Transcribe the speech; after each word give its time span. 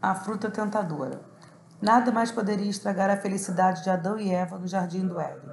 A 0.00 0.14
fruta 0.14 0.50
tentadora. 0.50 1.20
Nada 1.80 2.12
mais 2.12 2.30
poderia 2.30 2.70
estragar 2.70 3.10
a 3.10 3.16
felicidade 3.16 3.82
de 3.82 3.90
Adão 3.90 4.18
e 4.18 4.32
Eva 4.32 4.58
no 4.58 4.66
jardim 4.66 5.06
do 5.06 5.18
Éden. 5.18 5.50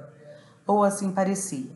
Ou 0.66 0.84
assim 0.84 1.10
parecia. 1.12 1.72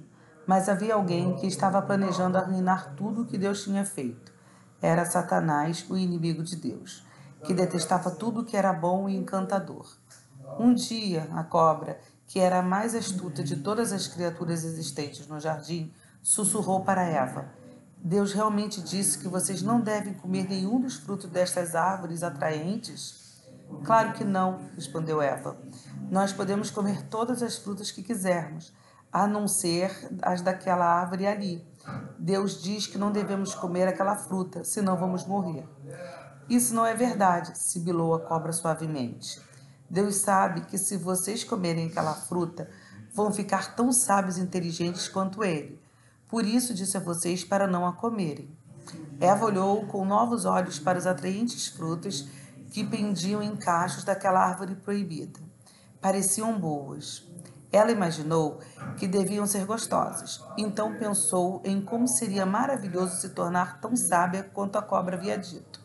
Mas 0.46 0.69
havia 0.69 0.95
alguém 0.95 1.35
que 1.37 1.46
estava 1.46 1.81
planejando 1.83 2.39
arruinar 2.39 2.95
tudo 2.95 3.23
o 3.23 3.27
que 3.27 3.39
Deus 3.39 3.65
tinha 3.65 3.85
feito. 3.85 4.32
Era 4.81 5.04
Satanás, 5.04 5.85
o 5.91 5.96
inimigo 5.96 6.43
de 6.43 6.57
Deus, 6.57 7.07
que 7.43 7.53
detestava 7.53 8.11
tudo 8.11 8.45
que 8.45 8.57
era 8.57 8.73
bom 8.73 9.09
e 9.09 9.16
encantador. 9.16 9.87
Um 10.59 10.73
dia, 10.73 11.27
a 11.35 11.43
cobra, 11.43 11.98
que 12.27 12.39
era 12.39 12.59
a 12.59 12.62
mais 12.62 12.95
astuta 12.95 13.43
de 13.43 13.57
todas 13.57 13.93
as 13.93 14.07
criaturas 14.07 14.64
existentes 14.64 15.27
no 15.27 15.41
jardim, 15.41 15.93
sussurrou 16.23 16.85
para 16.85 17.03
Eva: 17.03 17.46
Deus 18.03 18.33
realmente 18.33 18.80
disse 18.80 19.19
que 19.19 19.29
vocês 19.29 19.62
não 19.62 19.81
devem 19.81 20.14
comer 20.14 20.49
nenhum 20.49 20.81
dos 20.81 20.96
frutos 20.96 21.29
destas 21.29 21.75
árvores 21.75 22.22
atraentes? 22.22 23.43
Claro 23.85 24.13
que 24.13 24.25
não, 24.25 24.61
respondeu 24.75 25.21
Eva. 25.21 25.57
Nós 26.11 26.32
podemos 26.32 26.71
comer 26.71 27.03
todas 27.08 27.43
as 27.43 27.57
frutas 27.57 27.91
que 27.91 28.03
quisermos, 28.03 28.72
a 29.13 29.27
não 29.27 29.46
ser 29.46 29.91
as 30.22 30.41
daquela 30.41 30.85
árvore 30.85 31.27
ali. 31.27 31.67
Deus 32.19 32.62
diz 32.62 32.86
que 32.86 32.98
não 32.98 33.11
devemos 33.11 33.55
comer 33.55 33.89
aquela 33.89 34.17
fruta, 34.17 34.64
senão 34.64 34.97
vamos 34.97 35.27
morrer. 35.27 35.67
Isso 36.48 36.75
não 36.75 36.86
é 36.86 36.94
verdade, 36.94 37.58
sibilou 37.58 38.14
a 38.14 38.20
cobra 38.20 38.53
suavemente. 38.53 39.41
Deus 39.91 40.17
sabe 40.17 40.62
que 40.62 40.78
se 40.78 40.97
vocês 40.97 41.44
comerem 41.44 41.89
aquela 41.89 42.14
fruta, 42.14 42.70
vão 43.12 43.33
ficar 43.33 43.75
tão 43.75 43.92
sábios 43.92 44.39
e 44.39 44.42
inteligentes 44.42 45.08
quanto 45.08 45.42
ele. 45.42 45.80
Por 46.28 46.45
isso 46.45 46.75
disse 46.75 46.97
a 46.97 47.00
vocês 47.00 47.42
para 47.42 47.67
não 47.67 47.87
a 47.87 47.92
comerem. 47.92 48.55
Eva 49.19 49.47
olhou 49.47 49.86
com 49.86 50.05
novos 50.05 50.45
olhos 50.45 50.78
para 50.78 50.98
os 50.98 51.06
atraentes 51.06 51.69
frutos 51.69 52.28
que 52.70 52.84
pendiam 52.84 53.42
em 53.42 53.56
cachos 53.56 54.05
daquela 54.05 54.44
árvore 54.44 54.75
proibida. 54.75 55.41
Pareciam 56.00 56.58
boas. 56.58 57.27
Ela 57.72 57.92
imaginou 57.92 58.61
que 58.97 59.06
deviam 59.06 59.47
ser 59.47 59.64
gostosas, 59.67 60.42
então 60.56 60.97
pensou 60.97 61.61
em 61.64 61.83
como 61.83 62.08
seria 62.08 62.47
maravilhoso 62.47 63.17
se 63.17 63.30
tornar 63.30 63.80
tão 63.80 63.95
sábia 63.95 64.42
quanto 64.42 64.78
a 64.78 64.83
cobra 64.83 65.17
havia 65.17 65.36
dito. 65.36 65.80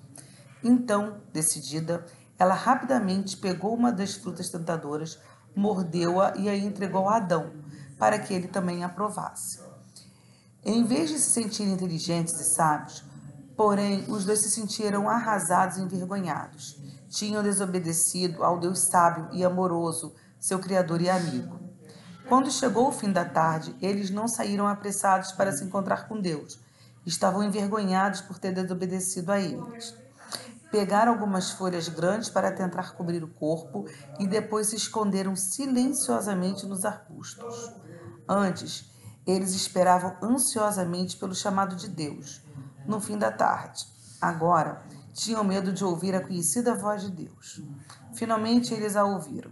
Então, 0.64 1.18
decidida, 1.34 2.06
ela 2.40 2.54
rapidamente 2.54 3.36
pegou 3.36 3.76
uma 3.76 3.92
das 3.92 4.14
frutas 4.14 4.50
tentadoras, 4.50 5.20
mordeu-a 5.54 6.34
e 6.38 6.48
a 6.48 6.56
entregou 6.56 7.10
a 7.10 7.18
Adão, 7.18 7.52
para 8.00 8.18
que 8.18 8.34
ele 8.34 8.48
também 8.48 8.84
a 8.84 8.90
provasse. 8.90 9.73
Em 10.66 10.86
vez 10.86 11.10
de 11.10 11.20
se 11.20 11.32
sentirem 11.32 11.74
inteligentes 11.74 12.40
e 12.40 12.44
sábios, 12.46 13.04
porém, 13.56 14.06
os 14.08 14.24
dois 14.24 14.40
se 14.40 14.50
sentiram 14.50 15.10
arrasados 15.10 15.78
e 15.78 15.82
envergonhados. 15.82 16.80
Tinham 17.10 17.44
desobedecido 17.44 18.44
ao 18.44 18.60
Deus 18.60 18.80
sábio 18.80 19.28
e 19.34 19.44
amoroso, 19.44 20.14
seu 20.40 20.60
Criador 20.60 21.02
e 21.02 21.10
amigo. 21.10 21.60
Quando 22.30 22.50
chegou 22.50 22.88
o 22.88 22.92
fim 22.94 23.12
da 23.12 23.26
tarde, 23.26 23.76
eles 23.82 24.10
não 24.10 24.28
saíram 24.28 24.66
apressados 24.66 25.34
para 25.34 25.52
se 25.52 25.66
encontrar 25.66 26.08
com 26.08 26.20
Deus. 26.20 26.60
Estavam 27.06 27.44
envergonhados 27.44 28.22
por 28.22 28.40
ter 28.40 28.54
desobedecido 28.54 29.34
a 29.34 29.42
eles. 29.42 29.94
Pegaram 30.72 31.12
algumas 31.12 31.52
folhas 31.52 31.90
grandes 31.90 32.30
para 32.30 32.52
tentar 32.52 32.96
cobrir 32.96 33.22
o 33.24 33.28
corpo 33.28 33.86
e 34.18 34.26
depois 34.26 34.68
se 34.68 34.78
esconderam 34.78 35.36
silenciosamente 35.36 36.66
nos 36.66 36.86
arbustos. 36.86 37.72
Antes, 38.28 38.93
eles 39.26 39.54
esperavam 39.54 40.16
ansiosamente 40.22 41.18
pelo 41.18 41.34
chamado 41.34 41.76
de 41.76 41.88
Deus, 41.88 42.42
no 42.86 43.00
fim 43.00 43.18
da 43.18 43.32
tarde. 43.32 43.86
Agora, 44.22 44.82
tinham 45.14 45.44
medo 45.44 45.72
de 45.72 45.84
ouvir 45.84 46.16
a 46.16 46.22
conhecida 46.22 46.76
voz 46.76 47.04
de 47.04 47.12
Deus. 47.12 47.62
Finalmente, 48.14 48.74
eles 48.74 48.96
a 48.96 49.04
ouviram. 49.04 49.52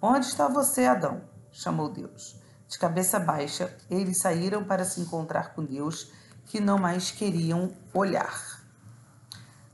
Onde 0.00 0.26
está 0.26 0.48
você, 0.48 0.86
Adão? 0.86 1.22
chamou 1.52 1.88
Deus. 1.88 2.40
De 2.68 2.78
cabeça 2.78 3.20
baixa, 3.20 3.76
eles 3.90 4.18
saíram 4.18 4.64
para 4.64 4.84
se 4.84 5.00
encontrar 5.00 5.54
com 5.54 5.64
Deus, 5.64 6.10
que 6.46 6.58
não 6.58 6.78
mais 6.78 7.10
queriam 7.10 7.70
olhar. 7.92 8.62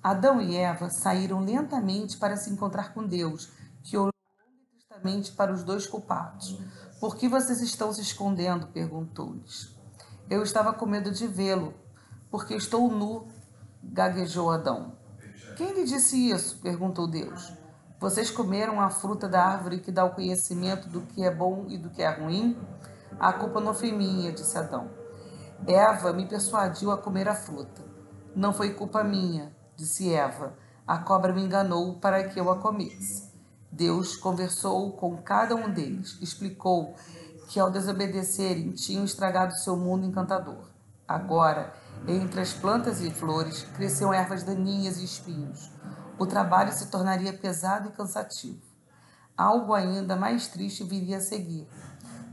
Adão 0.02 0.40
e 0.40 0.56
Eva 0.56 0.90
saíram 0.90 1.40
lentamente 1.40 2.16
para 2.16 2.36
se 2.36 2.50
encontrar 2.50 2.92
com 2.92 3.06
Deus, 3.06 3.50
que 3.82 3.96
olhou 4.98 5.08
tristamente 5.08 5.32
para 5.32 5.52
os 5.52 5.62
dois 5.62 5.86
culpados. 5.86 6.58
Por 7.00 7.16
que 7.16 7.28
vocês 7.28 7.60
estão 7.60 7.92
se 7.92 8.00
escondendo? 8.00 8.66
perguntou-lhes. 8.68 9.76
Eu 10.28 10.42
estava 10.42 10.72
com 10.72 10.86
medo 10.86 11.10
de 11.10 11.26
vê-lo, 11.26 11.74
porque 12.30 12.54
estou 12.54 12.90
nu, 12.90 13.28
gaguejou 13.82 14.50
Adão. 14.50 14.92
Quem 15.56 15.72
lhe 15.72 15.84
disse 15.84 16.30
isso? 16.30 16.58
perguntou 16.60 17.06
Deus. 17.06 17.52
Vocês 18.00 18.30
comeram 18.30 18.80
a 18.80 18.90
fruta 18.90 19.28
da 19.28 19.42
árvore 19.42 19.80
que 19.80 19.90
dá 19.90 20.04
o 20.04 20.14
conhecimento 20.14 20.88
do 20.88 21.00
que 21.02 21.24
é 21.24 21.34
bom 21.34 21.66
e 21.68 21.78
do 21.78 21.90
que 21.90 22.02
é 22.02 22.10
ruim? 22.10 22.56
A 23.18 23.32
culpa 23.32 23.60
não 23.60 23.74
foi 23.74 23.90
minha, 23.90 24.32
disse 24.32 24.56
Adão. 24.56 24.90
Eva 25.66 26.12
me 26.12 26.26
persuadiu 26.26 26.92
a 26.92 26.98
comer 26.98 27.28
a 27.28 27.34
fruta. 27.34 27.82
Não 28.36 28.52
foi 28.52 28.74
culpa 28.74 29.02
minha, 29.02 29.52
disse 29.76 30.12
Eva. 30.12 30.54
A 30.86 30.98
cobra 30.98 31.32
me 31.32 31.42
enganou 31.42 31.98
para 31.98 32.28
que 32.28 32.38
eu 32.38 32.50
a 32.50 32.58
comesse. 32.58 33.27
Deus 33.70 34.16
conversou 34.16 34.92
com 34.92 35.16
cada 35.18 35.54
um 35.54 35.70
deles, 35.70 36.18
explicou 36.20 36.94
que 37.48 37.60
ao 37.60 37.70
desobedecerem 37.70 38.72
tinham 38.72 39.04
estragado 39.04 39.54
seu 39.58 39.76
mundo 39.76 40.06
encantador. 40.06 40.68
Agora, 41.06 41.72
entre 42.06 42.40
as 42.40 42.52
plantas 42.52 43.00
e 43.00 43.10
flores, 43.10 43.62
cresciam 43.74 44.12
ervas 44.12 44.42
daninhas 44.42 44.98
e 44.98 45.04
espinhos 45.04 45.70
o 46.18 46.26
trabalho 46.26 46.72
se 46.72 46.86
tornaria 46.86 47.32
pesado 47.32 47.88
e 47.88 47.92
cansativo. 47.92 48.60
Algo 49.36 49.72
ainda 49.72 50.16
mais 50.16 50.48
triste 50.48 50.82
viria 50.82 51.18
a 51.18 51.20
seguir. 51.20 51.68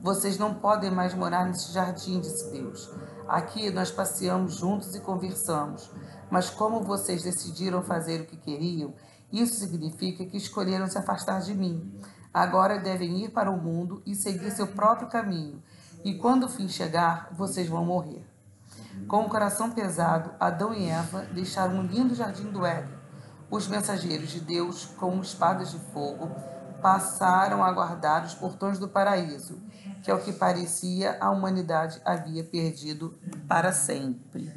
Vocês 0.02 0.40
não 0.40 0.56
podem 0.56 0.90
mais 0.90 1.14
morar 1.14 1.46
nesse 1.46 1.72
jardim, 1.72 2.20
disse 2.20 2.52
Deus. 2.52 2.90
Aqui 3.28 3.70
nós 3.70 3.92
passeamos 3.92 4.56
juntos 4.56 4.96
e 4.96 5.00
conversamos, 5.00 5.92
mas 6.32 6.50
como 6.50 6.82
vocês 6.82 7.24
decidiram 7.24 7.84
fazer 7.84 8.22
o 8.22 8.26
que 8.26 8.38
queriam, 8.38 8.94
isso 9.32 9.56
significa 9.56 10.26
que 10.26 10.38
escolheram 10.38 10.88
se 10.88 10.98
afastar 10.98 11.42
de 11.42 11.54
mim. 11.54 11.94
Agora 12.34 12.80
devem 12.80 13.24
ir 13.24 13.30
para 13.30 13.52
o 13.52 13.62
mundo 13.62 14.02
e 14.06 14.14
seguir 14.16 14.52
seu 14.52 14.68
próprio 14.68 15.08
caminho, 15.08 15.62
e 16.04 16.16
quando 16.16 16.44
o 16.44 16.50
fim 16.50 16.68
chegar, 16.68 17.30
vocês 17.32 17.68
vão 17.68 17.86
morrer. 17.86 18.26
Com 19.08 19.22
o 19.26 19.30
coração 19.30 19.72
pesado, 19.72 20.32
Adão 20.40 20.74
e 20.74 20.86
Eva 20.86 21.26
deixaram 21.34 21.76
um 21.76 21.84
lindo 21.84 22.14
jardim 22.14 22.52
do 22.52 22.66
Éden 22.66 23.06
os 23.50 23.68
mensageiros 23.68 24.30
de 24.30 24.40
Deus, 24.40 24.86
com 24.98 25.20
espadas 25.22 25.72
de 25.72 25.80
fogo, 25.94 26.30
passaram 26.82 27.64
a 27.64 27.72
guardar 27.72 28.26
os 28.26 28.34
portões 28.34 28.80
do 28.80 28.88
paraíso, 28.88 29.62
que, 30.04 30.12
ao 30.12 30.20
que 30.20 30.34
parecia, 30.34 31.18
a 31.20 31.30
humanidade 31.30 32.02
havia 32.04 32.44
perdido 32.44 33.18
para 33.48 33.72
sempre. 33.72 34.52